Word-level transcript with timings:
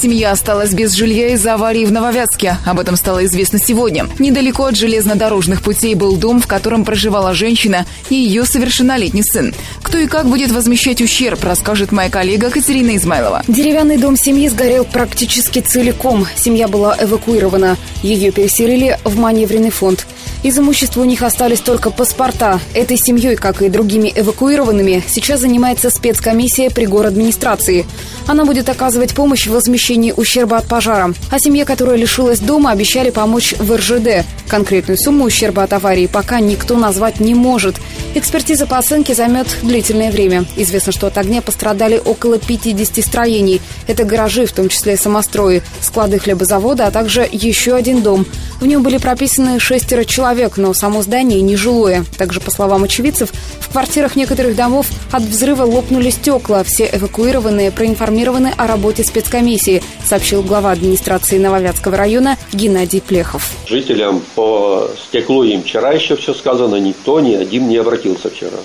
Семья 0.00 0.30
осталась 0.30 0.74
без 0.74 0.94
жилья 0.94 1.30
из-за 1.30 1.54
аварии 1.54 1.84
в 1.84 1.90
Нововятске. 1.90 2.56
Об 2.64 2.78
этом 2.78 2.94
стало 2.94 3.24
известно 3.26 3.58
сегодня. 3.58 4.06
Недалеко 4.20 4.66
от 4.66 4.76
железнодорожных 4.76 5.60
путей 5.60 5.96
был 5.96 6.16
дом, 6.16 6.40
в 6.40 6.46
котором 6.46 6.84
проживала 6.84 7.34
женщина 7.34 7.84
и 8.08 8.14
ее 8.14 8.44
совершеннолетний 8.44 9.24
сын. 9.24 9.52
Кто 9.82 9.98
и 9.98 10.06
как 10.06 10.26
будет 10.26 10.52
возмещать 10.52 11.02
ущерб, 11.02 11.42
расскажет 11.42 11.90
моя 11.90 12.10
коллега 12.10 12.48
Катерина 12.50 12.96
Измайлова. 12.96 13.42
Деревянный 13.48 13.96
дом 13.96 14.16
семьи 14.16 14.46
сгорел 14.46 14.84
практически 14.84 15.58
целиком. 15.58 16.28
Семья 16.36 16.68
была 16.68 16.96
эвакуирована. 17.00 17.76
Ее 18.04 18.30
переселили 18.30 18.96
в 19.02 19.18
маневренный 19.18 19.70
фонд. 19.70 20.06
Из 20.44 20.56
имущества 20.56 21.00
у 21.00 21.04
них 21.04 21.22
остались 21.22 21.60
только 21.60 21.90
паспорта. 21.90 22.60
Этой 22.72 22.96
семьей, 22.96 23.34
как 23.34 23.60
и 23.60 23.68
другими 23.68 24.12
эвакуированными, 24.14 25.02
сейчас 25.08 25.40
занимается 25.40 25.90
спецкомиссия 25.90 26.70
при 26.70 26.86
администрации. 26.86 27.86
Она 28.26 28.44
будет 28.44 28.68
оказывать 28.68 29.14
помощь 29.14 29.46
в 29.46 29.52
возмещении 29.52 30.12
ущерба 30.16 30.58
от 30.58 30.68
пожара. 30.68 31.12
А 31.30 31.38
семье, 31.38 31.64
которая 31.64 31.96
лишилась 31.96 32.38
дома, 32.38 32.70
обещали 32.70 33.10
помочь 33.10 33.54
в 33.58 33.76
РЖД. 33.76 34.24
Конкретную 34.48 34.96
сумму 34.96 35.24
ущерба 35.24 35.64
от 35.64 35.72
аварии 35.72 36.06
пока 36.06 36.40
никто 36.40 36.76
назвать 36.76 37.20
не 37.20 37.34
может. 37.34 37.76
Экспертиза 38.14 38.66
по 38.66 38.78
оценке 38.78 39.14
займет 39.14 39.48
длительное 39.62 40.10
время. 40.10 40.44
Известно, 40.56 40.92
что 40.92 41.08
от 41.08 41.18
огня 41.18 41.42
пострадали 41.42 42.00
около 42.02 42.38
50 42.38 43.04
строений. 43.04 43.60
Это 43.86 44.04
гаражи, 44.04 44.46
в 44.46 44.52
том 44.52 44.68
числе 44.68 44.96
самострои, 44.96 45.62
склады 45.80 46.18
хлебозавода, 46.18 46.86
а 46.86 46.90
также 46.90 47.28
еще 47.30 47.74
один 47.74 48.02
дом. 48.02 48.24
В 48.60 48.66
нем 48.66 48.82
были 48.82 48.98
прописаны 48.98 49.60
шестеро 49.60 50.04
человек, 50.04 50.27
но 50.56 50.74
само 50.74 51.02
здание 51.02 51.40
нежилое. 51.40 52.04
Также, 52.18 52.40
по 52.40 52.50
словам 52.50 52.84
очевидцев, 52.84 53.32
в 53.60 53.72
квартирах 53.72 54.14
некоторых 54.14 54.56
домов 54.56 54.86
от 55.10 55.22
взрыва 55.22 55.62
лопнули 55.62 56.10
стекла. 56.10 56.64
Все 56.64 56.88
эвакуированные 56.92 57.70
проинформированы 57.70 58.52
о 58.56 58.66
работе 58.66 59.04
спецкомиссии, 59.04 59.82
сообщил 60.04 60.42
глава 60.42 60.72
администрации 60.72 61.38
Нововятского 61.38 61.96
района 61.96 62.36
Геннадий 62.52 63.00
Плехов. 63.00 63.50
Жителям 63.66 64.22
по 64.34 64.90
стеклу 65.08 65.44
им 65.44 65.62
вчера 65.62 65.92
еще 65.92 66.16
все 66.16 66.34
сказано, 66.34 66.76
никто 66.76 67.20
ни 67.20 67.34
один 67.34 67.68
не 67.68 67.76
обратился 67.78 68.28
вчера. 68.28 68.58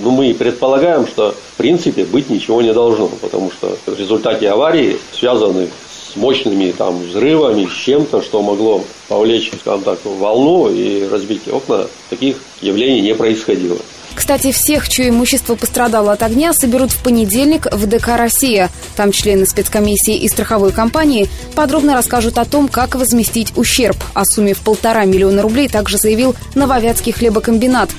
Ну, 0.00 0.10
мы 0.10 0.32
предполагаем, 0.34 1.06
что 1.06 1.32
в 1.32 1.56
принципе 1.56 2.04
быть 2.04 2.30
ничего 2.30 2.62
не 2.62 2.72
должно, 2.72 3.08
потому 3.08 3.50
что 3.50 3.76
в 3.86 3.98
результате 3.98 4.48
аварии, 4.48 4.98
связанных 5.12 5.70
с 6.12 6.16
мощными 6.16 6.72
там 6.72 6.98
взрывами, 6.98 7.66
с 7.66 7.72
чем-то, 7.72 8.22
что 8.22 8.42
могло 8.42 8.84
повлечь, 9.08 9.50
скажем 9.60 9.82
так, 9.82 9.98
волну 10.04 10.70
и 10.70 11.06
разбить 11.06 11.48
окна, 11.48 11.86
таких 12.08 12.36
явлений 12.60 13.00
не 13.00 13.14
происходило. 13.14 13.78
Кстати, 14.30 14.52
всех, 14.52 14.88
чье 14.88 15.08
имущество 15.08 15.56
пострадало 15.56 16.12
от 16.12 16.22
огня, 16.22 16.52
соберут 16.52 16.92
в 16.92 17.02
понедельник 17.02 17.66
в 17.72 17.84
ДК 17.88 18.10
«Россия». 18.16 18.70
Там 18.94 19.10
члены 19.10 19.44
спецкомиссии 19.44 20.14
и 20.14 20.28
страховой 20.28 20.70
компании 20.70 21.28
подробно 21.56 21.94
расскажут 21.94 22.38
о 22.38 22.44
том, 22.44 22.68
как 22.68 22.94
возместить 22.94 23.52
ущерб. 23.56 23.96
О 24.14 24.24
сумме 24.24 24.54
в 24.54 24.60
полтора 24.60 25.04
миллиона 25.04 25.42
рублей 25.42 25.66
также 25.68 25.98
заявил 25.98 26.36
Нововятский 26.54 27.10
хлебокомбинат. 27.10 27.90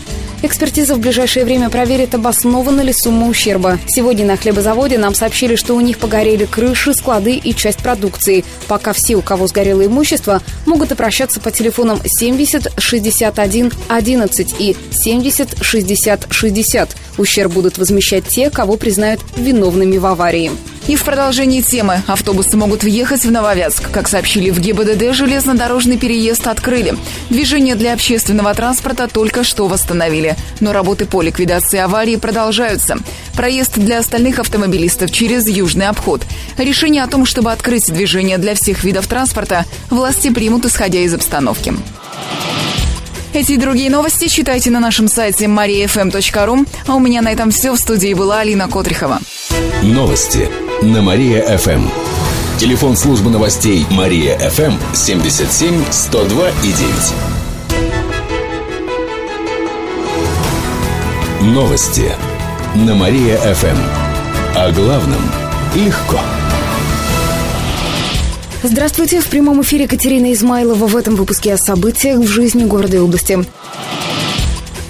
Экспертиза 0.44 0.96
в 0.96 1.00
ближайшее 1.00 1.46
время 1.46 1.70
проверит, 1.70 2.16
обоснована 2.16 2.82
ли 2.82 2.94
сумма 2.94 3.28
ущерба. 3.28 3.78
Сегодня 3.88 4.26
на 4.26 4.38
хлебозаводе 4.38 4.98
нам 4.98 5.14
сообщили, 5.14 5.56
что 5.56 5.76
у 5.76 5.82
них 5.82 6.00
погорели 6.00 6.46
крыши, 6.46 6.96
склады 6.96 7.36
и 7.36 7.54
часть 7.54 7.80
продукции. 7.80 8.44
Пока 8.68 8.94
все, 8.94 9.16
у 9.16 9.22
кого 9.22 9.46
сгорело 9.46 9.86
имущество, 9.86 10.42
могут 10.66 10.92
обращаться 10.92 11.40
по 11.40 11.52
телефонам 11.52 12.02
70 12.04 12.80
61 12.80 13.72
11 13.88 14.56
и 14.58 14.76
70 14.92 15.64
60 15.64 16.21
60. 16.30 16.96
Ущерб 17.18 17.52
будут 17.52 17.78
возмещать 17.78 18.28
те, 18.28 18.50
кого 18.50 18.78
признают 18.78 19.22
виновными 19.36 19.98
в 19.98 20.06
аварии. 20.06 20.52
И 20.88 20.96
в 20.96 21.04
продолжении 21.04 21.62
темы 21.62 22.02
автобусы 22.08 22.58
могут 22.58 22.84
въехать 22.84 23.24
в 23.24 23.32
Нововятск. 23.32 23.92
Как 23.92 24.08
сообщили 24.08 24.50
в 24.50 24.60
ГИБДД, 24.60 25.14
железнодорожный 25.14 25.98
переезд 25.98 26.48
открыли. 26.48 26.96
Движение 27.30 27.76
для 27.76 27.94
общественного 27.94 28.54
транспорта 28.56 29.08
только 29.08 29.44
что 29.44 29.68
восстановили. 29.68 30.36
Но 30.60 30.74
работы 30.74 31.06
по 31.06 31.22
ликвидации 31.22 31.78
аварии 31.78 32.16
продолжаются. 32.16 32.98
Проезд 33.36 33.78
для 33.78 34.00
остальных 34.00 34.40
автомобилистов 34.40 35.12
через 35.12 35.48
южный 35.48 35.88
обход. 35.88 36.24
Решение 36.58 37.04
о 37.04 37.08
том, 37.08 37.26
чтобы 37.26 37.52
открыть 37.52 37.94
движение 37.94 38.40
для 38.40 38.56
всех 38.56 38.84
видов 38.84 39.08
транспорта, 39.08 39.66
власти 39.90 40.30
примут, 40.30 40.66
исходя 40.66 41.00
из 41.00 41.14
обстановки. 41.14 41.74
Эти 43.34 43.54
и 43.54 43.58
другие 43.58 43.90
новости 43.90 44.28
читайте 44.28 44.70
на 44.72 44.82
нашем 44.82 45.08
сайте 45.08 45.46
mariafm.ru. 45.46 46.68
А 46.88 46.96
у 46.96 47.00
меня 47.00 47.22
на 47.22 47.32
этом 47.32 47.50
все. 47.52 47.72
В 47.72 47.78
студии 47.78 48.14
была 48.14 48.40
Алина 48.40 48.68
Котрихова. 48.68 49.20
Новости 49.84 50.50
на 50.82 51.02
Мария-ФМ. 51.02 51.88
Телефон 52.58 52.98
службы 52.98 53.30
новостей 53.30 53.86
Мария-ФМ 53.90 54.74
77 54.94 55.86
102 55.90 56.50
и 56.50 56.74
9. 61.42 61.54
Новости 61.54 62.12
на 62.76 62.96
Мария-ФМ. 62.96 63.78
О 64.56 64.72
главном 64.74 65.22
легко. 65.74 66.20
Здравствуйте, 68.64 69.22
в 69.22 69.28
прямом 69.28 69.64
эфире 69.64 69.88
Катерина 69.88 70.32
Измайлова 70.34 70.86
в 70.86 70.96
этом 70.96 71.16
выпуске 71.16 71.52
о 71.54 71.58
событиях 71.58 72.20
в 72.20 72.28
жизни 72.28 72.64
города 72.64 72.96
и 72.96 73.00
области. 73.00 73.44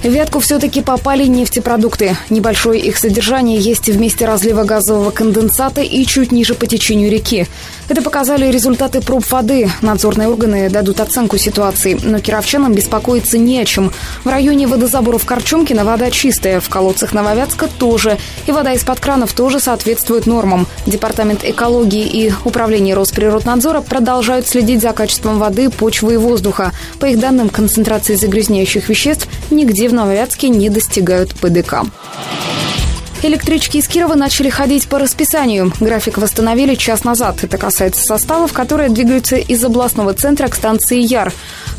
В 0.04 0.08
Вятку 0.08 0.40
все-таки 0.40 0.82
попали 0.82 1.26
нефтепродукты. 1.26 2.18
Небольшое 2.32 2.82
их 2.82 2.98
содержание 2.98 3.60
есть 3.60 3.88
в 3.88 4.00
месте 4.00 4.26
разлива 4.26 4.64
газового 4.64 5.12
конденсата 5.12 5.82
и 5.82 6.04
чуть 6.08 6.32
ниже 6.32 6.56
по 6.56 6.66
течению 6.66 7.12
реки. 7.12 7.46
Это 7.88 8.02
показали 8.02 8.50
результаты 8.52 9.00
проб 9.02 9.24
воды. 9.30 9.70
Надзорные 9.82 10.28
органы 10.28 10.72
дадут 10.72 11.02
оценку 11.02 11.38
ситуации. 11.38 12.00
Но 12.02 12.18
кировчанам 12.20 12.74
беспокоиться 12.74 13.38
не 13.38 13.60
о 13.60 13.66
чем. 13.66 13.92
В 14.24 14.30
районе 14.30 14.66
водозаборов 14.66 15.24
Корчумкина 15.24 15.86
вода 15.86 16.10
чистая. 16.10 16.62
В 16.62 16.70
колодцах 16.70 17.14
Нововятска 17.14 17.68
тоже. 17.68 18.18
И 18.48 18.52
вода 18.52 18.74
из-под 18.74 19.00
кранов 19.00 19.34
тоже 19.34 19.60
соответствует 19.60 20.26
нормам. 20.26 20.66
Департамент 20.88 21.44
экологии 21.44 22.08
и 22.08 22.34
Управление 22.44 22.96
Росприроднадзора 22.96 23.82
продолжают 23.82 24.48
следить 24.48 24.82
за 24.82 24.94
качеством 24.94 25.38
воды, 25.38 25.70
почвы 25.70 26.16
и 26.16 26.18
воздуха. 26.18 26.72
По 27.00 27.06
их 27.06 27.20
данным, 27.20 27.50
концентрации 27.50 28.16
загрязняющих 28.16 28.90
веществ 28.90 29.28
нигде 29.52 29.91
в 29.92 29.94
Нововятске 29.94 30.50
не 30.50 30.70
достигают 30.70 31.34
ПДК. 31.36 31.84
Электрички 33.24 33.78
из 33.78 33.88
Кирова 33.88 34.16
начали 34.16 34.50
ходить 34.50 34.88
по 34.88 34.98
расписанию. 34.98 35.72
График 35.80 36.18
восстановили 36.18 36.74
час 36.74 37.04
назад. 37.04 37.44
Это 37.44 37.58
касается 37.58 38.02
составов, 38.02 38.52
которые 38.52 38.90
двигаются 38.90 39.36
из 39.36 39.64
областного 39.64 40.14
центра 40.14 40.48
к 40.48 40.56
станции 40.56 41.00
Яр. 41.00 41.32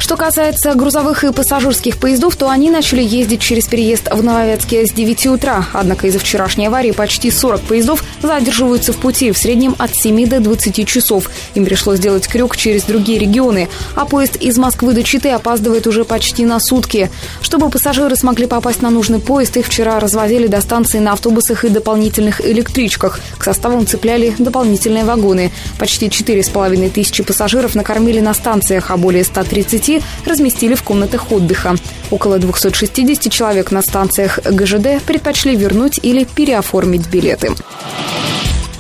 Что 0.03 0.17
касается 0.17 0.75
грузовых 0.75 1.23
и 1.23 1.33
пассажирских 1.33 1.97
поездов, 1.97 2.35
то 2.35 2.49
они 2.51 2.73
начали 2.73 3.05
ездить 3.05 3.41
через 3.41 3.69
переезд 3.69 4.09
в 4.11 4.21
Нововятске 4.21 4.85
с 4.85 4.91
9 4.91 5.27
утра. 5.29 5.65
Однако 5.73 6.09
из-за 6.09 6.19
вчерашней 6.19 6.67
аварии 6.67 6.91
почти 6.91 7.31
40 7.31 7.61
поездов 7.61 8.03
задерживаются 8.21 8.93
в 8.93 8.97
пути 8.97 9.31
в 9.31 9.39
среднем 9.39 9.77
от 9.79 9.95
7 9.95 10.27
до 10.27 10.41
20 10.41 10.89
часов. 10.89 11.31
Им 11.55 11.65
пришлось 11.65 11.99
сделать 11.99 12.27
крюк 12.27 12.57
через 12.57 12.83
другие 12.83 13.21
регионы. 13.21 13.69
А 13.95 14.05
поезд 14.05 14.35
из 14.35 14.59
Москвы 14.59 14.93
до 14.93 15.05
Читы 15.05 15.31
опаздывает 15.31 15.87
уже 15.87 16.05
почти 16.05 16.45
на 16.45 16.59
сутки. 16.59 17.09
Чтобы 17.41 17.71
пассажиры 17.71 18.17
смогли 18.17 18.49
попасть 18.49 18.83
на 18.83 18.91
нужный 18.91 19.21
поезд, 19.21 19.57
их 19.57 19.67
вчера 19.67 20.01
развозили 20.01 20.49
до 20.49 20.61
станции 20.63 20.99
на 20.99 21.13
автобус 21.13 21.23
автобусах 21.23 21.65
и 21.65 21.69
дополнительных 21.69 22.41
электричках. 22.41 23.21
К 23.39 23.45
составам 23.45 23.87
цепляли 23.87 24.35
дополнительные 24.39 25.05
вагоны. 25.05 25.53
Почти 25.79 26.09
4,5 26.09 26.91
тысячи 26.91 27.23
пассажиров 27.23 27.77
накормили 27.77 28.19
на 28.19 28.35
станциях, 28.35 28.91
а 28.91 28.97
более 28.97 29.23
130 29.23 29.92
разместили 30.25 30.75
в 30.75 30.83
комнатах 30.83 31.33
отдыха. 31.33 31.77
Около 32.11 32.39
260 32.39 33.33
человек 33.33 33.71
на 33.73 33.83
станциях 33.83 34.39
ГЖД 34.45 35.03
предпочли 35.05 35.57
вернуть 35.57 35.99
или 36.03 36.25
переоформить 36.25 37.09
билеты. 37.09 37.51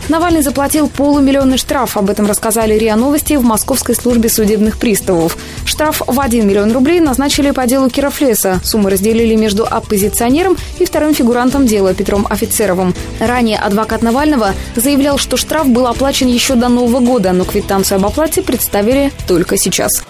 Навальный 0.09 0.43
заплатил 0.43 0.88
полумиллионный 0.88 1.56
штраф. 1.56 1.97
Об 1.97 2.11
этом 2.11 2.26
рассказали 2.26 2.75
РИА 2.75 2.97
Новости 2.97 3.35
в 3.35 3.44
Московской 3.44 3.94
службе 3.94 4.29
судебных 4.29 4.79
приставов. 4.79 5.38
Штраф 5.64 6.03
в 6.06 6.20
1 6.20 6.47
миллион 6.47 6.73
рублей 6.73 7.00
назначили 7.00 7.50
по 7.53 7.67
делу 7.67 7.88
Кировлеса. 7.88 8.61
Сумму 8.64 8.88
разделили 8.88 9.37
между 9.37 9.64
оппозиционером 9.64 10.56
и 10.79 10.85
вторым 10.85 11.14
фигурантом 11.14 11.67
дела 11.67 11.94
Петром 11.94 12.26
Офицеровым. 12.29 12.94
Ранее 13.20 13.59
адвокат 13.59 14.03
Навального 14.03 14.55
заявлял, 14.75 15.19
что 15.19 15.37
штраф 15.37 15.69
был 15.69 15.87
оплачен 15.87 16.26
еще 16.26 16.56
до 16.56 16.69
Нового 16.69 17.00
года, 17.00 17.32
но 17.32 17.44
квитанцию 17.44 17.97
об 17.97 18.06
оплате 18.06 18.43
представили 18.43 19.12
только 19.26 19.56
сейчас. 19.56 20.03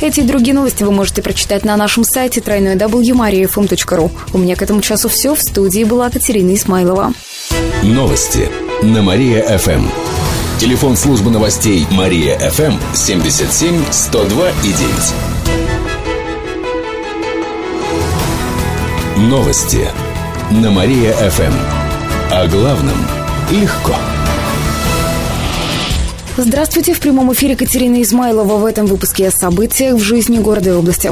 Эти 0.00 0.20
и 0.20 0.22
другие 0.24 0.54
новости 0.54 0.82
вы 0.82 0.92
можете 0.92 1.22
прочитать 1.22 1.64
на 1.64 1.76
нашем 1.76 2.04
сайте 2.04 2.40
www.mariafm.ru. 2.40 4.10
У 4.32 4.38
меня 4.38 4.54
к 4.56 4.62
этому 4.62 4.80
часу 4.82 5.08
все. 5.08 5.34
В 5.34 5.40
студии 5.40 5.84
была 5.84 6.10
Катерина 6.10 6.54
Исмайлова. 6.54 7.14
Новости 7.82 8.48
на 8.82 9.02
Мария-ФМ. 9.02 9.86
Телефон 10.58 10.96
службы 10.96 11.30
новостей 11.30 11.86
Мария 11.90 12.38
ФМ 12.38 12.78
77 12.94 13.84
102 13.90 14.50
и 14.50 14.72
9. 19.18 19.30
Новости 19.30 19.88
на 20.50 20.70
Мария 20.70 21.12
ФМ. 21.12 21.54
О 22.32 22.46
главном 22.48 23.06
легко. 23.50 23.94
Здравствуйте, 26.38 26.92
в 26.92 27.00
прямом 27.00 27.32
эфире 27.32 27.56
Катерина 27.56 28.02
Измайлова 28.02 28.58
в 28.58 28.66
этом 28.66 28.84
выпуске 28.84 29.28
о 29.28 29.30
событиях 29.30 29.94
в 29.94 30.00
жизни 30.00 30.38
города 30.38 30.68
и 30.68 30.72
области. 30.74 31.10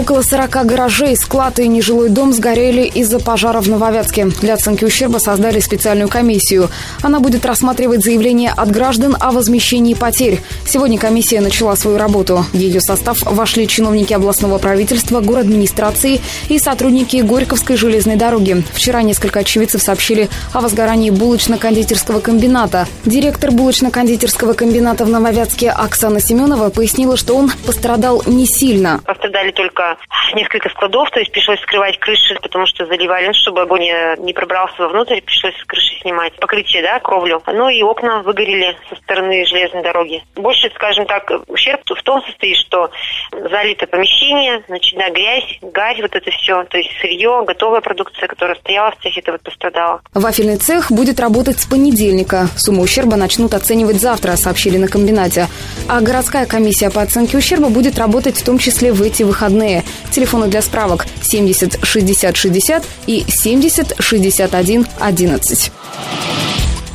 Около 0.00 0.22
40 0.22 0.64
гаражей, 0.64 1.14
склад 1.14 1.58
и 1.58 1.68
нежилой 1.68 2.08
дом 2.08 2.32
сгорели 2.32 2.84
из-за 2.84 3.18
пожара 3.20 3.60
в 3.60 3.68
Нововятске. 3.68 4.28
Для 4.40 4.54
оценки 4.54 4.82
ущерба 4.82 5.18
создали 5.18 5.60
специальную 5.60 6.08
комиссию. 6.08 6.70
Она 7.02 7.20
будет 7.20 7.44
рассматривать 7.44 8.02
заявления 8.02 8.50
от 8.56 8.70
граждан 8.70 9.14
о 9.20 9.30
возмещении 9.30 9.92
потерь. 9.92 10.40
Сегодня 10.66 10.98
комиссия 10.98 11.42
начала 11.42 11.76
свою 11.76 11.98
работу. 11.98 12.46
В 12.50 12.56
ее 12.56 12.80
состав 12.80 13.18
вошли 13.24 13.68
чиновники 13.68 14.14
областного 14.14 14.56
правительства, 14.56 15.20
город 15.20 15.44
администрации 15.44 16.22
и 16.48 16.58
сотрудники 16.58 17.18
Горьковской 17.18 17.76
железной 17.76 18.16
дороги. 18.16 18.64
Вчера 18.72 19.02
несколько 19.02 19.40
очевидцев 19.40 19.82
сообщили 19.82 20.30
о 20.54 20.62
возгорании 20.62 21.10
булочно-кондитерского 21.10 22.20
комбината. 22.20 22.86
Директор 23.04 23.50
булочно-кондитерского 23.50 24.54
комбината 24.54 25.04
в 25.04 25.10
Нововятске 25.10 25.68
Оксана 25.68 26.20
Семенова 26.20 26.70
пояснила, 26.70 27.18
что 27.18 27.36
он 27.36 27.52
пострадал 27.66 28.22
не 28.24 28.46
сильно. 28.46 29.02
Пострадали 29.04 29.50
только 29.50 29.89
несколько 30.34 30.68
складов, 30.70 31.10
то 31.10 31.20
есть 31.20 31.32
пришлось 31.32 31.60
скрывать 31.60 31.98
крыши, 31.98 32.36
потому 32.40 32.66
что 32.66 32.86
заливали, 32.86 33.26
ну, 33.26 33.32
чтобы 33.34 33.62
огонь 33.62 33.86
не 34.18 34.32
пробрался 34.32 34.82
вовнутрь, 34.82 35.20
пришлось 35.20 35.54
крыши 35.66 35.94
снимать 36.00 36.34
покрытие, 36.34 36.82
да, 36.82 36.98
кровлю. 37.00 37.42
Ну 37.46 37.68
и 37.68 37.82
окна 37.82 38.22
выгорели 38.22 38.76
со 38.88 38.96
стороны 38.96 39.44
железной 39.46 39.82
дороги. 39.82 40.22
Больше, 40.36 40.70
скажем 40.74 41.06
так, 41.06 41.30
ущерб 41.48 41.80
в 41.84 42.02
том 42.02 42.22
состоит, 42.24 42.56
что 42.56 42.90
залито 43.32 43.86
помещение, 43.86 44.62
начинает 44.68 45.14
грязь, 45.14 45.58
гарь, 45.62 46.00
вот 46.02 46.14
это 46.14 46.30
все, 46.30 46.64
то 46.64 46.78
есть 46.78 46.90
сырье, 47.00 47.44
готовая 47.46 47.80
продукция, 47.80 48.26
которая 48.28 48.56
стояла 48.56 48.92
в 48.92 49.02
цехе, 49.02 49.20
это 49.20 49.32
вот 49.32 49.42
пострадала. 49.42 50.00
Вафельный 50.14 50.56
цех 50.56 50.90
будет 50.90 51.20
работать 51.20 51.60
с 51.60 51.66
понедельника. 51.66 52.48
Сумму 52.56 52.82
ущерба 52.82 53.16
начнут 53.16 53.54
оценивать 53.54 54.00
завтра, 54.00 54.36
сообщили 54.36 54.76
на 54.76 54.88
комбинате. 54.88 55.46
А 55.88 56.00
городская 56.00 56.46
комиссия 56.46 56.90
по 56.90 57.02
оценке 57.02 57.36
ущерба 57.36 57.68
будет 57.68 57.98
работать 57.98 58.36
в 58.36 58.44
том 58.44 58.58
числе 58.58 58.92
в 58.92 59.02
эти 59.02 59.22
выходные 59.22 59.69
выходные. 59.70 59.84
Телефоны 60.10 60.48
для 60.48 60.62
справок 60.62 61.06
70 61.22 61.84
60 61.84 62.36
60 62.36 62.84
и 63.06 63.24
70 63.28 63.94
61 63.98 64.86
11. 64.98 65.72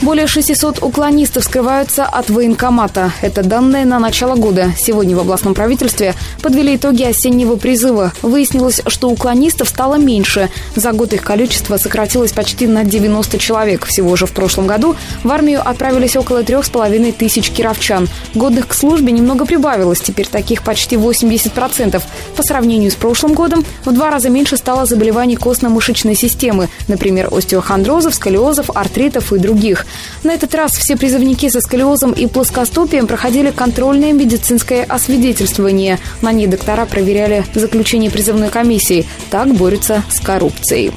Более 0.02 0.28
600 0.28 0.84
уклонистов 0.84 1.46
скрываются 1.46 2.06
от 2.06 2.30
военкомата. 2.30 3.14
Это 3.22 3.44
данные 3.44 3.86
на 3.86 3.98
начало 3.98 4.36
года. 4.36 4.74
Сегодня 4.78 5.16
в 5.16 5.20
областном 5.20 5.54
правительстве 5.54 6.16
подвели 6.42 6.76
итоги 6.76 7.04
осеннего 7.04 7.56
призыва. 7.56 8.12
Выяснилось, 8.22 8.82
что 8.88 9.10
уклонистов 9.10 9.70
стало 9.70 9.96
меньше. 9.96 10.50
За 10.76 10.92
год 10.92 11.14
их 11.14 11.24
количество 11.24 11.78
сократилось 11.78 12.34
почти 12.34 12.68
на 12.68 12.84
90 12.84 13.40
человек. 13.40 13.86
Всего 13.86 14.18
же 14.18 14.26
в 14.26 14.34
прошлом 14.34 14.68
году 14.68 14.96
в 15.24 15.32
армию 15.32 15.62
отправились 15.68 16.18
около 16.18 16.44
трех 16.44 16.66
с 16.66 16.70
половиной 16.70 17.14
тысяч 17.14 17.50
кировчан. 17.50 18.10
Годных 18.34 18.68
к 18.68 18.74
службе 18.74 19.14
немного 19.14 19.46
прибавилось. 19.46 20.02
Теперь 20.02 20.28
таких 20.28 20.62
почти 20.64 20.98
80%. 20.98 22.02
По 22.36 22.44
сравнению 22.44 22.92
с 22.92 22.96
прошлым 22.96 23.34
годом 23.34 23.64
в 23.86 23.94
два 23.94 24.12
раза 24.12 24.30
меньше 24.30 24.58
стало 24.58 24.86
заболеваний 24.86 25.38
костно-мышечной 25.38 26.16
системы. 26.16 26.68
Например, 26.90 27.30
остеохондрозов, 27.32 28.14
сколиозов, 28.14 28.70
артритов 28.76 29.32
и 29.32 29.40
других. 29.40 29.85
На 30.24 30.34
этот 30.34 30.54
раз 30.56 30.74
все 30.74 30.96
призывники 30.98 31.50
со 31.50 31.62
сколиозом 31.62 32.12
и 32.12 32.28
плоскостопием 32.28 33.08
проходили 33.08 33.52
контрольное 33.52 34.14
медицинское 34.14 34.84
освидетельствование. 34.84 36.00
На 36.22 36.32
ней 36.32 36.48
доктора 36.48 36.86
проверяли 36.86 37.46
заключение 37.54 38.12
призывной 38.12 38.50
комиссии. 38.50 39.06
Так 39.30 39.54
борются 39.54 40.04
с 40.12 40.20
коррупцией. 40.20 40.92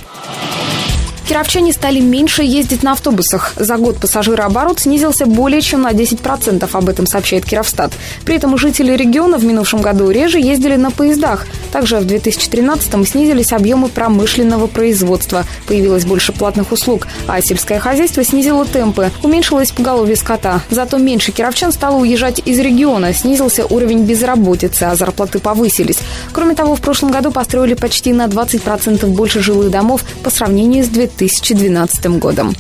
Кировчане 1.29 1.75
стали 1.75 2.01
меньше 2.01 2.43
ездить 2.43 2.83
на 2.83 2.93
автобусах. 2.93 3.53
За 3.57 3.77
год 3.77 3.99
пассажирооборот 3.99 4.81
снизился 4.81 5.27
более 5.27 5.61
чем 5.61 5.83
на 5.83 5.93
10%, 5.93 6.67
об 6.73 6.89
этом 6.89 7.07
сообщает 7.07 7.45
Кировстат. 7.45 7.93
При 8.25 8.37
этом 8.37 8.57
жители 8.57 8.97
региона 8.97 9.37
в 9.37 9.45
минувшем 9.45 9.83
году 9.83 10.09
реже 10.09 10.39
ездили 10.39 10.77
на 10.77 10.91
поездах. 10.91 11.47
Также 11.71 11.99
в 11.99 12.07
2013-м 12.07 13.05
снизились 13.05 13.53
объемы 13.53 13.91
промышленного 13.91 14.69
производства. 14.69 15.45
Появилось 15.67 16.07
больше 16.07 16.33
платных 16.33 16.73
услуг, 16.73 17.07
а 17.27 17.43
сельское 17.43 17.79
хозяйство 17.79 18.25
снизило 18.25 18.65
темпы. 18.65 19.11
Уменьшилось 19.23 19.71
поголовье 19.71 20.17
скота. 20.17 20.63
Зато 20.71 20.97
меньше 20.97 21.33
кировчан 21.33 21.73
стало 21.73 21.97
уезжать 21.97 22.41
из 22.47 22.59
региона. 22.59 23.13
Снизился 23.13 23.67
уровень 23.67 24.05
безработицы, 24.05 24.85
а 24.85 24.97
зарплаты 24.97 25.41
повысились. 25.41 25.99
Кроме 26.33 26.55
того, 26.55 26.75
в 26.75 26.81
прошлом 26.81 27.11
году 27.11 27.31
построили 27.31 27.75
почти 27.75 28.15
на 28.15 28.29
20% 28.29 29.07
больше 29.09 29.43
жилых 29.43 29.71
домов 29.71 30.01
по 30.23 30.31
сравнению 30.31 30.85
с 30.85 30.89
2000 30.89 31.18
2012 31.19 32.07
годом. 32.19 32.55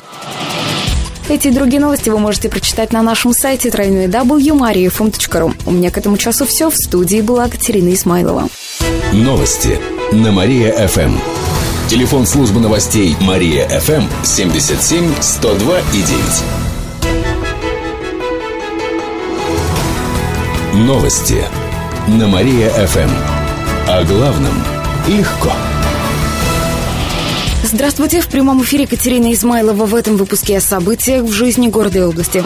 Эти 1.28 1.48
и 1.48 1.50
другие 1.50 1.80
новости 1.80 2.08
вы 2.08 2.18
можете 2.18 2.48
прочитать 2.48 2.92
на 2.92 3.02
нашем 3.02 3.34
сайте 3.34 3.68
www.mariafm.ru. 3.68 5.54
У 5.66 5.70
меня 5.70 5.90
к 5.90 5.98
этому 5.98 6.16
часу 6.16 6.46
все. 6.46 6.70
В 6.70 6.76
студии 6.76 7.20
была 7.20 7.48
Катерина 7.48 7.92
Исмайлова. 7.92 8.48
Новости 9.12 9.78
на 10.12 10.32
Мария-ФМ. 10.32 11.18
Телефон 11.88 12.26
службы 12.26 12.60
новостей 12.60 13.14
Мария-ФМ 13.20 14.04
77 14.24 15.12
102 15.20 15.80
и 15.80 16.02
9. 16.02 16.14
Новости 20.86 21.44
на 22.08 22.26
Мария-ФМ. 22.26 23.10
О 23.86 24.02
главном 24.04 24.54
легко. 25.08 25.52
Здравствуйте, 27.64 28.20
в 28.20 28.28
прямом 28.28 28.62
эфире 28.62 28.86
Катерина 28.86 29.32
Измайлова 29.32 29.84
в 29.84 29.94
этом 29.94 30.16
выпуске 30.16 30.56
о 30.56 30.60
событиях 30.60 31.24
в 31.24 31.32
жизни 31.32 31.68
города 31.68 31.98
и 31.98 32.02
области. 32.02 32.44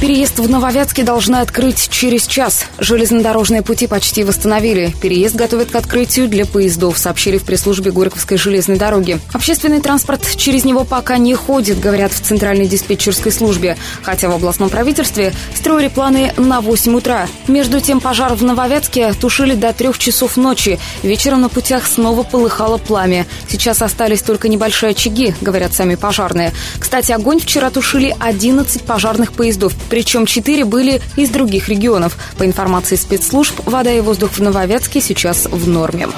Переезд 0.00 0.38
в 0.38 0.48
Нововятске 0.48 1.02
должны 1.02 1.36
открыть 1.36 1.90
через 1.90 2.26
час. 2.26 2.64
Железнодорожные 2.78 3.60
пути 3.60 3.86
почти 3.86 4.24
восстановили. 4.24 4.94
Переезд 5.02 5.34
готовят 5.34 5.70
к 5.70 5.74
открытию 5.74 6.26
для 6.26 6.46
поездов, 6.46 6.96
сообщили 6.96 7.36
в 7.36 7.44
пресс-службе 7.44 7.90
Горьковской 7.90 8.38
железной 8.38 8.78
дороги. 8.78 9.20
Общественный 9.34 9.82
транспорт 9.82 10.26
через 10.36 10.64
него 10.64 10.84
пока 10.84 11.18
не 11.18 11.34
ходит, 11.34 11.80
говорят 11.80 12.14
в 12.14 12.20
Центральной 12.20 12.66
диспетчерской 12.66 13.30
службе. 13.30 13.76
Хотя 14.00 14.30
в 14.30 14.32
областном 14.32 14.70
правительстве 14.70 15.34
строили 15.54 15.88
планы 15.88 16.32
на 16.38 16.62
8 16.62 16.96
утра. 16.96 17.28
Между 17.46 17.82
тем 17.82 18.00
пожар 18.00 18.32
в 18.32 18.42
Нововятске 18.42 19.12
тушили 19.12 19.54
до 19.54 19.74
трех 19.74 19.98
часов 19.98 20.38
ночи. 20.38 20.80
Вечером 21.02 21.42
на 21.42 21.50
путях 21.50 21.86
снова 21.86 22.22
полыхало 22.22 22.78
пламя. 22.78 23.26
Сейчас 23.50 23.82
остались 23.82 24.22
только 24.22 24.48
небольшие 24.48 24.92
очаги, 24.92 25.34
говорят 25.42 25.74
сами 25.74 25.94
пожарные. 25.94 26.54
Кстати, 26.78 27.12
огонь 27.12 27.38
вчера 27.38 27.68
тушили 27.68 28.16
11 28.18 28.80
пожарных 28.84 29.34
поездов 29.34 29.74
причем 29.90 30.24
четыре 30.24 30.64
были 30.64 31.02
из 31.16 31.28
других 31.30 31.68
регионов. 31.68 32.16
По 32.38 32.46
информации 32.46 32.96
спецслужб, 32.96 33.60
вода 33.66 33.92
и 33.92 34.00
воздух 34.00 34.30
в 34.32 34.40
Нововятске 34.40 35.00
сейчас 35.00 35.46
в 35.46 35.68
норме. 35.68 36.08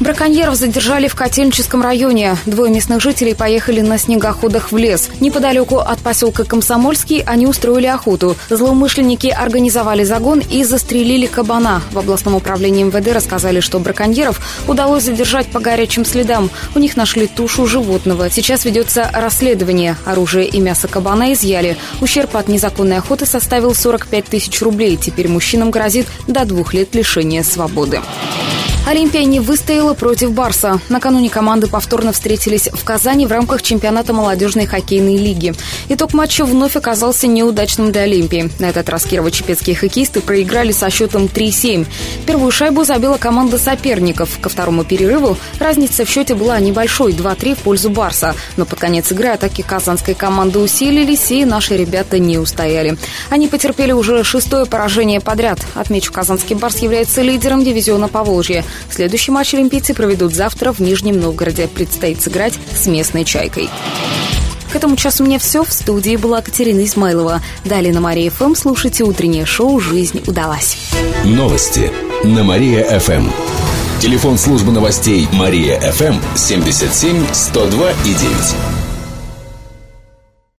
Браконьеров 0.00 0.56
задержали 0.56 1.08
в 1.08 1.14
Котельническом 1.14 1.82
районе. 1.82 2.36
Двое 2.46 2.72
местных 2.72 3.00
жителей 3.00 3.34
поехали 3.34 3.80
на 3.80 3.98
снегоходах 3.98 4.72
в 4.72 4.76
лес. 4.76 5.08
Неподалеку 5.20 5.78
от 5.78 6.00
поселка 6.00 6.44
Комсомольский 6.44 7.22
они 7.22 7.46
устроили 7.46 7.86
охоту. 7.86 8.36
Злоумышленники 8.50 9.28
организовали 9.28 10.04
загон 10.04 10.40
и 10.40 10.64
застрелили 10.64 11.26
кабана. 11.26 11.82
В 11.92 11.98
областном 11.98 12.34
управлении 12.34 12.84
МВД 12.84 13.12
рассказали, 13.12 13.60
что 13.60 13.78
браконьеров 13.78 14.40
удалось 14.66 15.04
задержать 15.04 15.46
по 15.46 15.60
горячим 15.60 16.04
следам. 16.04 16.50
У 16.74 16.78
них 16.78 16.96
нашли 16.96 17.26
тушу 17.26 17.66
животного. 17.66 18.30
Сейчас 18.30 18.64
ведется 18.64 19.08
расследование. 19.12 19.96
Оружие 20.04 20.48
и 20.48 20.60
мясо 20.60 20.88
кабана 20.88 21.32
изъяли. 21.32 21.76
Ущерб 22.00 22.36
от 22.36 22.48
незаконной 22.48 22.98
охоты 22.98 23.26
составил 23.26 23.74
45 23.74 24.24
тысяч 24.24 24.60
рублей. 24.62 24.96
Теперь 24.96 25.28
мужчинам 25.28 25.70
грозит 25.70 26.06
до 26.26 26.44
двух 26.44 26.74
лет 26.74 26.94
лишения 26.94 27.42
свободы. 27.42 28.00
Олимпия 28.84 29.22
не 29.24 29.38
выстояла 29.38 29.94
против 29.94 30.32
Барса. 30.32 30.80
Накануне 30.88 31.30
команды 31.30 31.68
повторно 31.68 32.12
встретились 32.12 32.68
в 32.72 32.82
Казани 32.82 33.26
в 33.26 33.30
рамках 33.30 33.62
чемпионата 33.62 34.12
молодежной 34.12 34.66
хоккейной 34.66 35.16
лиги. 35.16 35.54
Итог 35.88 36.14
матча 36.14 36.44
вновь 36.44 36.74
оказался 36.74 37.28
неудачным 37.28 37.92
для 37.92 38.02
Олимпии. 38.02 38.50
На 38.58 38.70
этот 38.70 38.88
раз 38.88 39.06
кирово-чепецкие 39.06 39.76
хоккеисты 39.76 40.20
проиграли 40.20 40.72
со 40.72 40.90
счетом 40.90 41.26
3-7. 41.26 41.86
Первую 42.26 42.50
шайбу 42.50 42.82
забила 42.82 43.18
команда 43.18 43.56
соперников. 43.56 44.40
Ко 44.40 44.48
второму 44.48 44.82
перерыву 44.82 45.38
разница 45.60 46.04
в 46.04 46.10
счете 46.10 46.34
была 46.34 46.58
небольшой– 46.58 47.12
2-3 47.14 47.54
в 47.54 47.58
пользу 47.58 47.88
Барса. 47.88 48.34
Но 48.56 48.64
под 48.64 48.80
конец 48.80 49.12
игры 49.12 49.28
атаки 49.28 49.62
казанской 49.62 50.14
команды 50.14 50.58
усилились, 50.58 51.30
и 51.30 51.44
наши 51.44 51.76
ребята 51.76 52.18
не 52.18 52.36
устояли. 52.36 52.98
Они 53.30 53.46
потерпели 53.46 53.92
уже 53.92 54.24
шестое 54.24 54.66
поражение 54.66 55.20
подряд. 55.20 55.60
Отмечу, 55.74 56.12
казанский 56.12 56.56
Барс 56.56 56.78
является 56.78 57.22
лидером 57.22 57.62
дивизиона 57.62 58.08
Поволжья. 58.08 58.64
Следующий 58.90 59.30
матч 59.30 59.54
олимпийцы 59.54 59.94
проведут 59.94 60.34
завтра 60.34 60.72
в 60.72 60.80
Нижнем 60.80 61.20
Новгороде. 61.20 61.68
Предстоит 61.68 62.20
сыграть 62.20 62.54
с 62.74 62.86
местной 62.86 63.24
«Чайкой». 63.24 63.68
К 64.72 64.76
этому 64.76 64.96
часу 64.96 65.22
меня 65.22 65.38
все. 65.38 65.64
В 65.64 65.72
студии 65.72 66.16
была 66.16 66.40
Катерина 66.40 66.82
Измайлова. 66.84 67.42
Далее 67.64 67.92
на 67.92 68.00
Мария 68.00 68.30
ФМ 68.30 68.54
слушайте 68.54 69.04
утреннее 69.04 69.44
шоу 69.44 69.78
«Жизнь 69.80 70.22
удалась». 70.26 70.78
Новости 71.24 71.92
на 72.24 72.42
Мария 72.42 72.98
ФМ. 72.98 73.28
Телефон 74.00 74.38
службы 74.38 74.72
новостей 74.72 75.28
Мария 75.32 75.78
ФМ 75.78 76.14
77 76.34 77.26
102 77.32 77.90
и 77.90 78.14
9. 78.14 78.81